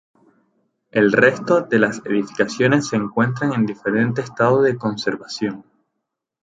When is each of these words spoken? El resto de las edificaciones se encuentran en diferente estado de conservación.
El 0.89 1.11
resto 1.11 1.61
de 1.61 1.77
las 1.77 2.03
edificaciones 2.03 2.87
se 2.87 2.95
encuentran 2.95 3.53
en 3.53 3.67
diferente 3.67 4.21
estado 4.21 4.63
de 4.63 4.75
conservación. 4.75 5.63